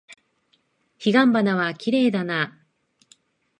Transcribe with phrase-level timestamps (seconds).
[0.97, 2.57] 彼岸花はきれいだな。